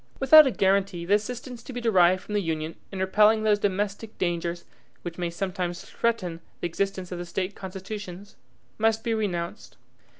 Without 0.19 0.47
a 0.47 0.51
guaranty 0.51 1.05
the 1.05 1.13
assistance 1.13 1.61
to 1.61 1.71
be 1.73 1.79
derived 1.79 2.23
from 2.23 2.33
the 2.33 2.41
Union 2.41 2.75
in 2.91 2.97
repelling 2.97 3.43
those 3.43 3.59
domestic 3.59 4.17
dangers 4.17 4.65
which 5.03 5.19
may 5.19 5.29
sometimes 5.29 5.85
threaten 5.85 6.41
the 6.59 6.65
existence 6.67 7.11
of 7.11 7.19
the 7.19 7.23
State 7.27 7.53
constitutions, 7.53 8.35
must 8.79 9.03
be 9.03 9.13
renounced. 9.13 9.77